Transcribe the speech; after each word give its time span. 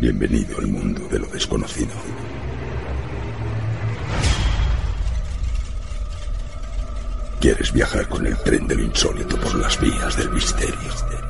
Bienvenido 0.00 0.56
al 0.56 0.66
mundo 0.66 1.06
de 1.08 1.18
lo 1.18 1.26
desconocido. 1.26 1.92
¿Quieres 7.38 7.70
viajar 7.70 8.08
con 8.08 8.26
el 8.26 8.34
tren 8.38 8.66
de 8.66 8.76
lo 8.76 8.84
insólito 8.84 9.38
por 9.38 9.56
las 9.56 9.78
vías 9.78 10.16
del 10.16 10.30
misterio? 10.30 11.29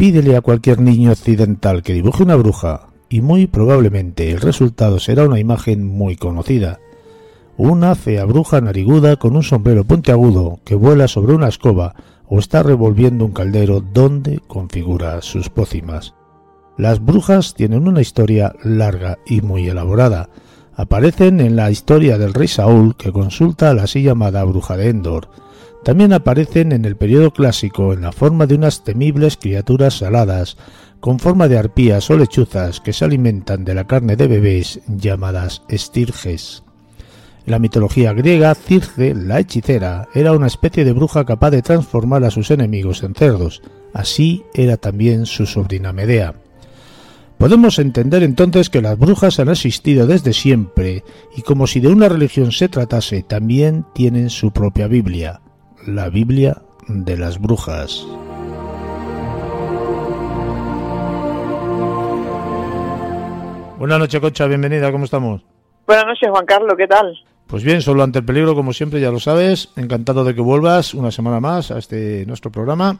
Pídele 0.00 0.34
a 0.34 0.40
cualquier 0.40 0.80
niño 0.80 1.12
occidental 1.12 1.82
que 1.82 1.92
dibuje 1.92 2.22
una 2.22 2.34
bruja 2.34 2.86
y 3.10 3.20
muy 3.20 3.46
probablemente 3.46 4.30
el 4.30 4.40
resultado 4.40 4.98
será 4.98 5.26
una 5.26 5.38
imagen 5.38 5.86
muy 5.86 6.16
conocida. 6.16 6.80
Una 7.58 7.94
fea 7.94 8.24
bruja 8.24 8.62
nariguda 8.62 9.16
con 9.16 9.36
un 9.36 9.42
sombrero 9.42 9.84
puntiagudo 9.84 10.58
que 10.64 10.74
vuela 10.74 11.06
sobre 11.06 11.34
una 11.34 11.48
escoba 11.48 11.94
o 12.26 12.38
está 12.38 12.62
revolviendo 12.62 13.26
un 13.26 13.32
caldero 13.32 13.82
donde 13.82 14.40
configura 14.46 15.20
sus 15.20 15.50
pócimas. 15.50 16.14
Las 16.78 17.04
brujas 17.04 17.52
tienen 17.52 17.86
una 17.86 18.00
historia 18.00 18.54
larga 18.64 19.18
y 19.26 19.42
muy 19.42 19.68
elaborada. 19.68 20.30
Aparecen 20.74 21.40
en 21.40 21.56
la 21.56 21.70
historia 21.70 22.16
del 22.16 22.32
rey 22.32 22.48
Saúl 22.48 22.96
que 22.96 23.12
consulta 23.12 23.68
a 23.68 23.74
la 23.74 23.82
así 23.82 24.02
llamada 24.02 24.44
bruja 24.44 24.78
de 24.78 24.88
Endor, 24.88 25.28
también 25.82 26.12
aparecen 26.12 26.72
en 26.72 26.84
el 26.84 26.96
periodo 26.96 27.30
clásico 27.32 27.92
en 27.92 28.02
la 28.02 28.12
forma 28.12 28.46
de 28.46 28.54
unas 28.54 28.84
temibles 28.84 29.38
criaturas 29.38 29.98
saladas, 29.98 30.56
con 31.00 31.18
forma 31.18 31.48
de 31.48 31.58
arpías 31.58 32.10
o 32.10 32.18
lechuzas 32.18 32.80
que 32.80 32.92
se 32.92 33.06
alimentan 33.06 33.64
de 33.64 33.74
la 33.74 33.86
carne 33.86 34.16
de 34.16 34.28
bebés 34.28 34.80
llamadas 34.86 35.62
estirges. 35.68 36.62
En 37.46 37.52
la 37.52 37.58
mitología 37.58 38.12
griega, 38.12 38.54
Circe, 38.54 39.14
la 39.14 39.40
hechicera, 39.40 40.08
era 40.14 40.32
una 40.32 40.46
especie 40.46 40.84
de 40.84 40.92
bruja 40.92 41.24
capaz 41.24 41.50
de 41.50 41.62
transformar 41.62 42.24
a 42.24 42.30
sus 42.30 42.50
enemigos 42.50 43.02
en 43.02 43.14
cerdos. 43.14 43.62
Así 43.94 44.44
era 44.52 44.76
también 44.76 45.24
su 45.24 45.46
sobrina 45.46 45.94
Medea. 45.94 46.34
Podemos 47.38 47.78
entender 47.78 48.22
entonces 48.22 48.68
que 48.68 48.82
las 48.82 48.98
brujas 48.98 49.40
han 49.40 49.48
existido 49.48 50.06
desde 50.06 50.34
siempre 50.34 51.02
y 51.34 51.40
como 51.40 51.66
si 51.66 51.80
de 51.80 51.88
una 51.88 52.10
religión 52.10 52.52
se 52.52 52.68
tratase, 52.68 53.22
también 53.22 53.86
tienen 53.94 54.28
su 54.28 54.52
propia 54.52 54.86
Biblia 54.86 55.40
la 55.86 56.08
Biblia 56.10 56.56
de 56.88 57.16
las 57.16 57.40
Brujas. 57.40 58.06
Buenas 63.78 63.98
noches, 63.98 64.20
Concha, 64.20 64.46
bienvenida, 64.46 64.92
¿cómo 64.92 65.04
estamos? 65.04 65.42
Buenas 65.86 66.06
noches, 66.06 66.28
Juan 66.30 66.44
Carlos, 66.44 66.74
¿qué 66.76 66.86
tal? 66.86 67.18
Pues 67.46 67.64
bien, 67.64 67.80
solo 67.80 68.02
ante 68.02 68.20
el 68.20 68.24
peligro, 68.24 68.54
como 68.54 68.72
siempre, 68.72 69.00
ya 69.00 69.10
lo 69.10 69.18
sabes. 69.18 69.72
Encantado 69.76 70.22
de 70.22 70.34
que 70.34 70.40
vuelvas 70.40 70.94
una 70.94 71.10
semana 71.10 71.40
más 71.40 71.70
a 71.70 71.78
este 71.78 72.24
nuestro 72.26 72.52
programa. 72.52 72.98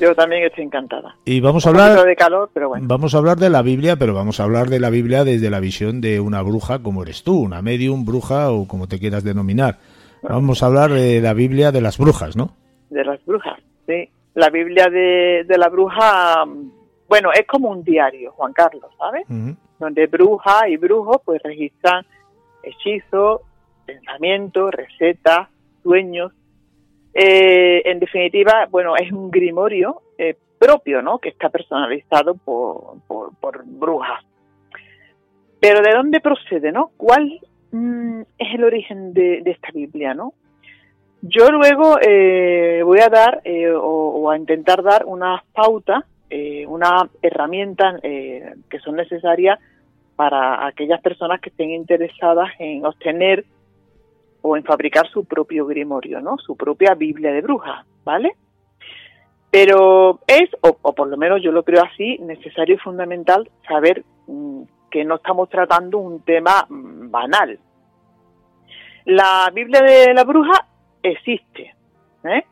Yo 0.00 0.14
también 0.16 0.42
estoy 0.42 0.64
encantada. 0.64 1.14
Y 1.24 1.38
vamos 1.40 1.64
a 1.66 1.68
hablar 1.68 2.04
de 2.04 2.16
calor, 2.16 2.50
pero 2.52 2.70
bueno. 2.70 2.86
Vamos 2.88 3.14
a 3.14 3.18
hablar 3.18 3.36
de 3.36 3.50
la 3.50 3.62
Biblia, 3.62 3.94
pero 3.96 4.12
vamos 4.12 4.40
a 4.40 4.44
hablar 4.44 4.68
de 4.68 4.80
la 4.80 4.90
Biblia 4.90 5.22
desde 5.22 5.50
la 5.50 5.60
visión 5.60 6.00
de 6.00 6.18
una 6.18 6.42
bruja 6.42 6.80
como 6.80 7.04
eres 7.04 7.22
tú, 7.22 7.38
una 7.38 7.62
medium, 7.62 8.04
bruja 8.04 8.50
o 8.50 8.66
como 8.66 8.88
te 8.88 8.98
quieras 8.98 9.22
denominar. 9.22 9.78
Vamos 10.28 10.62
a 10.62 10.66
hablar 10.66 10.90
de 10.90 11.20
la 11.20 11.34
Biblia 11.34 11.70
de 11.70 11.80
las 11.80 11.98
brujas, 11.98 12.36
¿no? 12.36 12.50
De 12.90 13.04
las 13.04 13.24
brujas, 13.24 13.60
sí. 13.86 14.08
La 14.34 14.50
Biblia 14.50 14.88
de, 14.88 15.44
la 15.56 15.68
bruja, 15.68 16.44
bueno, 17.08 17.30
es 17.32 17.46
como 17.46 17.68
un 17.68 17.84
diario, 17.84 18.32
Juan 18.32 18.52
Carlos, 18.52 18.90
¿sabes? 18.98 19.26
Donde 19.78 20.06
bruja 20.06 20.68
y 20.68 20.76
brujos 20.76 21.18
pues 21.24 21.42
registran 21.42 22.04
hechizos, 22.62 23.42
pensamientos, 23.86 24.72
recetas, 24.72 25.48
sueños. 25.82 26.32
Eh, 27.12 27.82
en 27.84 28.00
definitiva, 28.00 28.66
bueno, 28.70 28.96
es 28.96 29.12
un 29.12 29.30
grimorio 29.30 30.02
eh, 30.18 30.36
propio, 30.58 31.00
¿no? 31.02 31.18
Que 31.18 31.28
está 31.28 31.48
personalizado 31.48 32.34
por, 32.34 33.00
por, 33.06 33.36
por 33.36 33.64
brujas. 33.64 34.24
Pero 35.60 35.80
¿de 35.80 35.92
dónde 35.92 36.20
procede, 36.20 36.72
no? 36.72 36.90
¿Cuál 36.96 37.40
Mm, 37.74 38.20
es 38.38 38.54
el 38.54 38.62
origen 38.62 39.12
de, 39.14 39.42
esta 39.46 39.72
Biblia, 39.74 40.14
¿no? 40.14 40.32
Yo 41.22 41.50
luego 41.50 41.98
eh, 42.00 42.82
voy 42.84 43.00
a 43.00 43.08
dar 43.08 43.40
eh, 43.42 43.72
o, 43.72 44.30
a 44.30 44.38
intentar 44.38 44.80
dar 44.84 45.04
unas 45.06 45.42
pautas, 45.52 46.04
eh, 46.30 46.64
una 46.68 47.08
herramientas 47.20 48.00
que 48.00 48.78
son 48.84 48.94
necesarias 48.94 49.58
para 50.14 50.68
aquellas 50.68 51.00
personas 51.00 51.40
que 51.40 51.50
estén 51.50 51.72
interesadas 51.72 52.50
en 52.60 52.86
obtener 52.86 53.44
o 54.42 54.56
en 54.56 54.62
fabricar 54.62 55.08
su 55.08 55.24
propio 55.24 55.66
grimorio, 55.66 56.20
¿no? 56.20 56.38
Su 56.38 56.56
propia 56.56 56.94
Biblia 56.94 57.32
de 57.32 57.40
brujas, 57.40 57.84
¿vale? 58.04 58.36
Pero 59.50 60.20
es, 60.28 60.48
o, 60.60 60.92
por 60.92 61.08
lo 61.08 61.16
menos 61.16 61.42
yo 61.42 61.50
lo 61.50 61.64
creo 61.64 61.82
así, 61.82 62.18
necesario 62.18 62.76
y 62.76 62.78
fundamental 62.78 63.50
saber 63.66 64.04
mm, 64.28 64.62
que 64.94 65.04
no 65.04 65.16
estamos 65.16 65.48
tratando 65.48 65.98
un 65.98 66.20
tema 66.20 66.64
mm, 66.68 67.10
banal. 67.10 67.58
La 69.06 69.50
Biblia 69.52 69.82
de 69.82 70.14
la 70.14 70.22
Bruja 70.22 70.68
existe 71.02 71.74
¿eh? 72.22 72.44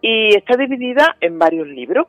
y 0.00 0.34
está 0.34 0.56
dividida 0.56 1.18
en 1.20 1.38
varios 1.38 1.68
libros, 1.68 2.06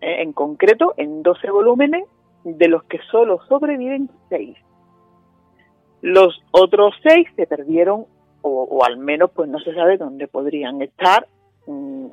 ¿eh? 0.00 0.22
en 0.22 0.32
concreto 0.32 0.94
en 0.96 1.22
12 1.22 1.50
volúmenes, 1.52 2.02
de 2.42 2.66
los 2.66 2.82
que 2.84 2.98
solo 3.08 3.38
sobreviven 3.48 4.10
seis. 4.28 4.56
Los 6.02 6.42
otros 6.50 6.92
seis 7.04 7.28
se 7.36 7.46
perdieron 7.46 8.06
o, 8.42 8.84
al 8.84 8.96
menos 8.96 9.30
pues 9.30 9.48
no 9.48 9.60
se 9.60 9.72
sabe 9.72 9.98
dónde 9.98 10.26
podrían 10.26 10.82
estar 10.82 11.28
mm, 11.68 12.06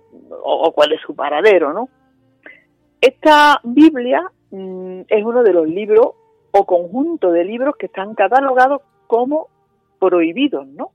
o, 0.43 0.71
cuál 0.73 0.93
es 0.93 1.01
su 1.01 1.15
paradero, 1.15 1.73
¿no? 1.73 1.89
Esta 3.01 3.59
Biblia 3.63 4.31
mm, 4.51 5.01
es 5.07 5.25
uno 5.25 5.41
de 5.41 5.53
los 5.53 5.67
libros 5.67 6.22
o 6.55 6.65
conjunto 6.65 7.31
de 7.31 7.43
libros 7.43 7.75
que 7.77 7.87
están 7.87 8.13
catalogados 8.13 8.81
como 9.07 9.49
prohibidos, 9.99 10.67
¿no? 10.67 10.91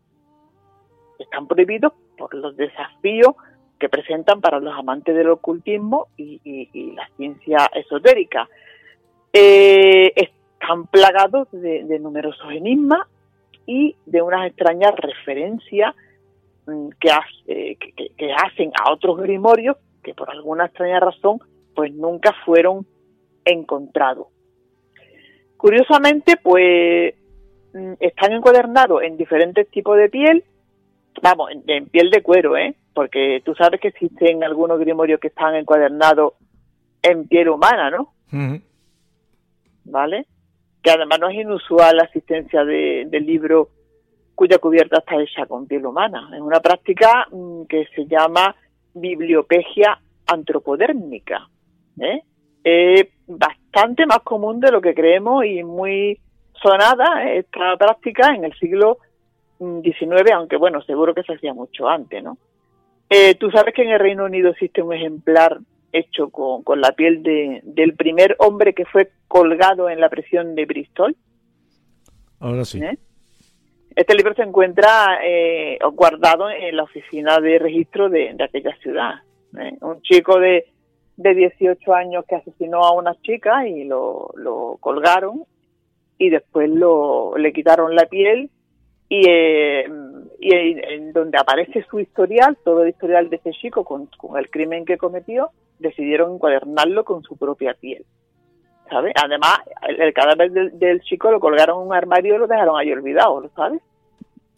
Están 1.19 1.49
prohibidos 1.49 1.93
por 2.17 2.33
los 2.33 2.57
desafíos 2.57 3.35
que 3.79 3.89
presentan 3.89 4.41
para 4.41 4.61
los 4.61 4.73
amantes 4.77 5.15
del 5.17 5.31
ocultismo 5.31 6.09
y, 6.17 6.95
la 6.95 7.09
ciencia 7.17 7.71
esotérica. 7.75 8.49
Eh, 9.33 10.13
están 10.15 10.87
plagados 10.87 11.49
de, 11.51 11.99
numerosos 11.99 12.53
enigmas 12.53 13.07
y 13.67 13.97
de 14.07 14.23
unas 14.23 14.47
extrañas 14.47 14.95
referencias 14.97 15.95
mm, 16.67 16.89
que, 17.01 17.77
que, 18.17 18.33
hacen 18.33 18.71
a 18.81 18.93
otros 18.93 19.19
grimorios 19.19 19.77
que 20.03 20.15
por 20.15 20.31
alguna 20.31 20.67
extraña 20.67 21.01
razón 21.01 21.41
pues 21.75 21.93
nunca 21.93 22.33
fueron 22.45 22.87
encontrados. 23.45 24.29
Curiosamente, 25.59 26.37
pues 26.43 27.15
mm, 27.75 27.95
están 27.99 28.33
encuadernados 28.33 29.03
en 29.03 29.17
diferentes 29.17 29.69
tipos 29.71 29.99
de 29.99 30.09
piel, 30.09 30.45
vamos, 31.21 31.51
en, 31.67 31.87
piel 31.87 32.11
de 32.11 32.23
cuero, 32.23 32.57
¿eh? 32.57 32.75
Porque 32.95 33.43
tú 33.45 33.55
sabes 33.55 33.81
que 33.81 33.89
existen 33.89 34.43
algunos 34.45 34.79
grimorios 34.79 35.21
que 35.21 35.29
están 35.29 35.57
encuadernados 35.57 36.35
en 37.03 37.27
piel 37.27 37.49
humana, 37.49 37.91
¿no? 37.91 38.15
¿Vale? 39.85 40.27
Que 40.83 40.91
además 40.91 41.19
no 41.19 41.29
es 41.29 41.37
inusual 41.37 41.97
la 41.97 42.05
asistencia 42.05 42.65
de, 42.65 43.07
del 43.09 43.27
libro 43.27 43.71
cuya 44.37 44.59
cubierta 44.59 44.99
está 44.99 45.21
hecha 45.21 45.47
con 45.47 45.67
piel 45.67 45.87
humana. 45.87 46.31
Es 46.33 46.41
una 46.41 46.61
práctica 46.61 47.27
mm, 47.33 47.65
que 47.65 47.87
se 47.97 48.07
llama 48.07 48.55
bibliopegia 48.95 50.01
antropodérmica. 50.27 51.49
¿eh? 52.01 52.23
Es 52.65 53.07
bastante 53.27 54.07
más 54.07 54.21
común 54.21 54.61
de 54.61 54.71
lo 54.71 54.81
que 54.81 54.95
creemos 54.95 55.45
y 55.45 55.63
muy 55.63 56.19
sonada 56.61 57.31
esta 57.33 57.77
práctica 57.77 58.35
en 58.35 58.45
el 58.45 58.53
siglo 58.59 58.99
XIX, 59.59 60.33
aunque 60.35 60.57
bueno, 60.57 60.83
seguro 60.83 61.15
que 61.15 61.23
se 61.23 61.35
hacía 61.35 61.55
mucho 61.55 61.89
antes, 61.89 62.23
¿no? 62.23 62.39
Eh, 63.11 63.35
Tú 63.37 63.51
sabes 63.51 63.75
que 63.75 63.83
en 63.83 63.91
el 63.91 64.01
Reino 64.01 64.25
Unido 64.25 64.51
existe 64.51 64.83
un 64.83 64.93
ejemplar 64.93 65.59
hecho 65.93 66.29
con, 66.29 66.63
con 66.63 66.81
la 66.81 66.93
piel 66.93 67.23
de, 67.23 67.61
del 67.65 67.95
primer 67.95 68.37
hombre 68.39 68.75
que 68.75 68.85
fue 68.85 69.11
colgado 69.27 69.89
en 69.89 70.01
la 70.01 70.09
prisión 70.09 70.55
de 70.55 70.67
Bristol. 70.67 71.17
Ahora 72.41 72.65
sí. 72.65 72.83
¿Eh? 72.83 72.99
Este 73.97 74.15
libro 74.15 74.35
se 74.35 74.43
encuentra 74.43 75.19
eh, 75.25 75.79
guardado 75.93 76.51
en 76.51 76.77
la 76.77 76.85
oficina 76.85 77.41
de 77.41 77.59
registro 77.59 78.09
de, 78.09 78.37
aquella 78.39 78.77
ciudad. 78.77 79.15
¿eh? 79.59 79.77
Un 79.81 80.01
chico 80.03 80.39
de, 80.39 80.67
de 81.19 81.35
18 81.35 81.95
años 81.95 82.25
que 82.27 82.37
asesinó 82.37 82.85
a 82.85 82.93
una 82.93 83.15
chica 83.23 83.67
y 83.67 83.85
lo, 83.85 84.31
lo 84.37 84.77
colgaron 84.81 85.43
y 86.17 86.31
después 86.31 86.71
lo, 86.71 87.37
le 87.37 87.53
quitaron 87.53 87.97
la 87.97 88.07
piel 88.07 88.51
y, 89.09 89.29
eh, 89.29 89.85
y 90.39 90.55
en, 90.55 91.13
donde 91.13 91.37
aparece 91.37 91.85
su 91.91 91.99
historial, 91.99 92.57
todo 92.65 92.85
el 92.85 92.91
historial 92.91 93.29
de 93.31 93.37
ese 93.37 93.51
chico 93.51 93.85
con, 93.85 94.07
con 94.17 94.39
el 94.39 94.49
crimen 94.49 94.85
que 94.85 94.97
cometió, 94.97 95.51
decidieron 95.81 96.35
encuadernarlo 96.35 97.05
con 97.05 97.23
su 97.25 97.37
propia 97.37 97.75
piel. 97.75 98.05
¿Sabes? 98.89 99.13
Además, 99.23 99.59
el, 99.89 100.15
cadáver 100.15 100.53
del, 100.53 101.01
chico 101.03 101.33
lo 101.33 101.41
colgaron 101.41 101.81
en 101.81 101.89
un 101.89 101.95
armario 101.95 102.37
y 102.37 102.39
lo 102.39 102.47
dejaron 102.47 102.79
ahí 102.79 102.93
olvidado, 102.93 103.41
¿lo 103.41 103.49
sabes? 103.51 103.83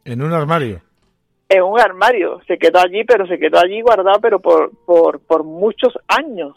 ¿En 0.05 0.23
un 0.23 0.33
armario? 0.33 0.83
En 1.51 1.63
un 1.63 1.79
armario. 1.79 2.41
Se 2.47 2.57
quedó 2.57 2.79
allí, 2.79 3.05
pero 3.05 3.27
se 3.27 3.39
quedó 3.39 3.59
allí 3.59 3.83
guardado, 3.83 4.21
pero 4.21 4.41
por, 4.41 4.71
por, 4.87 5.21
por 5.21 5.45
muchos 5.45 5.93
años 6.09 6.57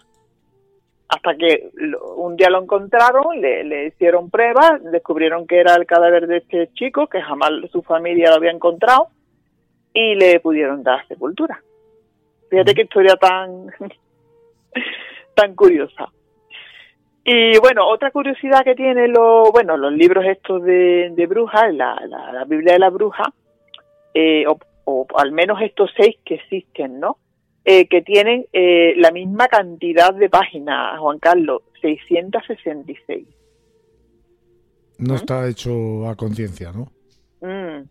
hasta 1.10 1.36
que 1.36 1.70
un 2.16 2.36
día 2.36 2.50
lo 2.50 2.62
encontraron, 2.62 3.40
le, 3.40 3.64
le, 3.64 3.88
hicieron 3.88 4.32
pruebas, 4.32 4.82
descubrieron 4.92 5.46
que 5.46 5.60
era 5.60 5.76
el 5.76 5.86
cadáver 5.86 6.26
de 6.26 6.38
este 6.38 6.72
chico, 6.74 7.06
que 7.06 7.22
jamás 7.22 7.52
su 7.72 7.84
familia 7.84 8.30
lo 8.30 8.38
había 8.38 8.50
encontrado, 8.50 9.10
y 9.94 10.16
le 10.16 10.40
pudieron 10.40 10.82
dar 10.82 11.08
sepultura. 11.08 11.62
Fíjate 12.50 12.74
qué 12.74 12.82
historia 12.84 13.16
tan, 13.16 13.68
tan 15.36 15.56
curiosa. 15.56 16.10
Y 17.24 17.58
bueno, 17.60 17.88
otra 17.88 18.12
curiosidad 18.12 18.64
que 18.64 18.76
tiene 18.76 19.08
lo, 19.08 19.52
bueno, 19.52 19.78
los 19.78 19.94
libros 19.94 20.26
estos 20.26 20.64
de, 20.64 21.12
de 21.16 21.26
brujas, 21.28 21.74
la, 21.74 21.96
la, 22.08 22.44
Biblia 22.46 22.74
de 22.74 22.80
la 22.80 22.90
bruja, 22.90 23.24
eh, 24.14 24.46
o, 24.48 24.58
o 24.86 25.06
al 25.16 25.32
menos 25.32 25.62
estos 25.62 25.92
seis 25.96 26.18
que 26.26 26.36
existen, 26.36 27.00
¿no? 27.00 27.18
Eh, 27.66 27.88
que 27.88 28.02
tienen 28.02 28.46
eh, 28.52 28.94
la 28.98 29.12
misma 29.12 29.48
cantidad 29.48 30.14
de 30.14 30.30
páginas, 30.30 31.00
Juan 31.00 31.20
Carlos, 31.20 31.62
666. 31.82 33.26
No 35.00 35.14
¿Mm? 35.14 35.16
está 35.16 35.48
hecho 35.48 36.10
a 36.10 36.16
conciencia, 36.16 36.72
¿no? 36.74 36.92
Mm. 37.42 37.88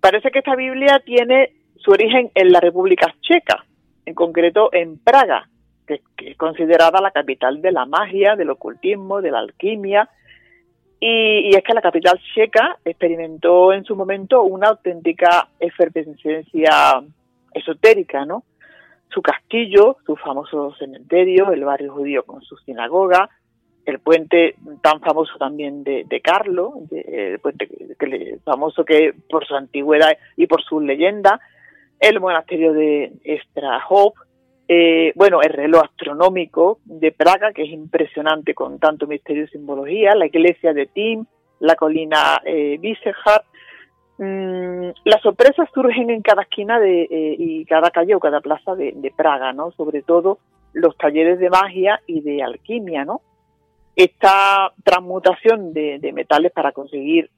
Parece 0.00 0.30
que 0.30 0.38
esta 0.38 0.54
Biblia 0.54 1.02
tiene 1.04 1.52
su 1.76 1.90
origen 1.90 2.30
en 2.34 2.52
la 2.52 2.60
República 2.60 3.14
Checa, 3.22 3.64
en 4.06 4.14
concreto 4.14 4.70
en 4.72 4.98
Praga, 4.98 5.48
que, 5.86 6.02
es 6.18 6.36
considerada 6.36 7.00
la 7.00 7.10
capital 7.10 7.60
de 7.60 7.72
la 7.72 7.86
magia, 7.86 8.36
del 8.36 8.50
ocultismo, 8.50 9.20
de 9.20 9.30
la 9.30 9.40
alquimia, 9.40 10.08
y, 11.06 11.50
y, 11.50 11.50
es 11.50 11.62
que 11.62 11.74
la 11.74 11.82
capital 11.82 12.18
checa 12.34 12.78
experimentó 12.82 13.74
en 13.74 13.84
su 13.84 13.94
momento 13.94 14.42
una 14.42 14.68
auténtica 14.68 15.48
efervescencia 15.60 16.42
esotérica, 17.52 18.24
¿no? 18.24 18.44
Su 19.10 19.20
castillo, 19.20 19.98
su 20.06 20.16
famoso 20.16 20.74
cementerio, 20.78 21.52
el 21.52 21.62
barrio 21.62 21.92
judío 21.92 22.22
con 22.22 22.40
su 22.40 22.56
sinagoga, 22.56 23.28
el 23.84 23.98
puente 23.98 24.54
tan 24.80 25.00
famoso 25.00 25.36
también 25.36 25.84
de, 25.84 26.04
de 26.08 26.20
Carlo, 26.22 26.72
el 26.90 27.38
puente 27.38 27.68
que, 27.68 28.38
famoso 28.42 28.82
que 28.86 29.12
por 29.28 29.46
su 29.46 29.56
antigüedad 29.56 30.16
y 30.38 30.46
por 30.46 30.62
su 30.62 30.80
leyenda, 30.80 31.38
el 32.00 32.18
monasterio 32.18 32.72
de 32.72 33.12
Strahov, 33.42 34.14
eh, 34.68 35.12
bueno, 35.14 35.42
el 35.42 35.52
reloj 35.52 35.84
astronómico 35.84 36.78
de 36.84 37.12
Praga, 37.12 37.52
que 37.52 37.62
es 37.62 37.70
impresionante 37.70 38.54
con 38.54 38.78
tanto 38.78 39.06
misterio 39.06 39.44
y 39.44 39.48
simbología, 39.48 40.14
la 40.14 40.26
iglesia 40.26 40.72
de 40.72 40.86
Tim, 40.86 41.24
la 41.60 41.76
colina 41.76 42.40
eh, 42.44 42.78
Mm, 44.16 44.90
las 45.04 45.20
sorpresas 45.22 45.68
surgen 45.74 46.08
en 46.08 46.22
cada 46.22 46.42
esquina 46.42 46.78
de, 46.78 47.02
eh, 47.02 47.36
y 47.36 47.64
cada 47.64 47.90
calle 47.90 48.14
o 48.14 48.20
cada 48.20 48.40
plaza 48.40 48.76
de, 48.76 49.12
Praga, 49.16 49.52
¿no? 49.52 49.72
Sobre 49.72 50.02
todo 50.02 50.38
los 50.72 50.96
talleres 50.96 51.38
de 51.38 51.50
magia 51.50 52.00
y 52.06 52.20
de 52.20 52.42
alquimia, 52.42 53.04
¿no? 53.04 53.22
Esta 53.96 54.72
transmutación 54.84 55.72
de, 55.72 56.12
metales 56.12 56.52
para 56.52 56.72
conseguir 56.72 57.30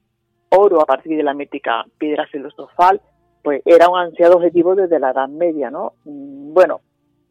oro 0.49 0.81
a 0.81 0.85
partir 0.85 1.17
de 1.17 1.23
la 1.23 1.33
mítica 1.33 1.85
piedra 1.97 2.27
filosofal, 2.27 3.01
pues 3.43 3.61
era 3.65 3.89
un 3.89 3.97
ansiado 3.97 4.35
objetivo 4.35 4.75
desde 4.75 4.99
la 4.99 5.11
Edad 5.11 5.29
Media, 5.29 5.71
¿no? 5.71 5.93
Mm, 6.05 6.53
bueno, 6.53 6.81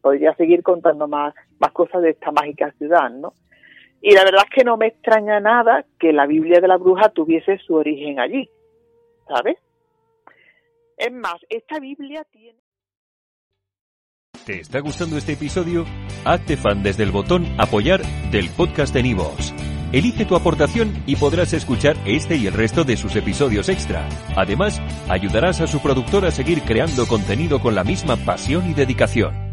podría 0.06 0.36
seguir 0.36 0.62
contando 0.62 1.08
más, 1.08 1.34
más 1.58 1.72
cosas 1.72 2.00
de 2.00 2.10
esta 2.10 2.30
mágica 2.30 2.70
ciudad, 2.78 3.10
¿no? 3.10 3.32
Y 4.00 4.14
la 4.14 4.22
verdad 4.22 4.44
es 4.44 4.54
que 4.54 4.64
no 4.64 4.76
me 4.76 4.86
extraña 4.86 5.40
nada 5.40 5.84
que 5.98 6.12
la 6.12 6.26
Biblia 6.26 6.60
de 6.60 6.68
la 6.68 6.76
Bruja 6.76 7.08
tuviese 7.08 7.58
su 7.58 7.74
origen 7.74 8.20
allí, 8.20 8.48
¿sabes? 9.26 9.56
Es 10.96 11.12
más, 11.12 11.34
esta 11.48 11.80
Biblia 11.80 12.24
tiene... 12.30 12.60
¿Te 14.46 14.60
está 14.60 14.78
gustando 14.78 15.16
este 15.16 15.32
episodio? 15.32 15.84
Hazte 16.24 16.56
fan 16.56 16.84
desde 16.84 17.02
el 17.02 17.10
botón 17.10 17.44
apoyar 17.58 18.02
del 18.30 18.48
podcast 18.56 18.94
de 18.94 19.02
Nivos. 19.02 19.52
Elige 19.92 20.24
tu 20.24 20.36
aportación 20.36 21.02
y 21.06 21.16
podrás 21.16 21.52
escuchar 21.52 21.96
este 22.06 22.36
y 22.36 22.46
el 22.46 22.52
resto 22.52 22.84
de 22.84 22.96
sus 22.96 23.16
episodios 23.16 23.68
extra. 23.68 24.08
Además, 24.36 24.80
ayudarás 25.08 25.60
a 25.60 25.66
su 25.66 25.82
productor 25.82 26.26
a 26.26 26.30
seguir 26.30 26.62
creando 26.62 27.08
contenido 27.08 27.58
con 27.58 27.74
la 27.74 27.82
misma 27.82 28.14
pasión 28.16 28.70
y 28.70 28.74
dedicación. 28.74 29.45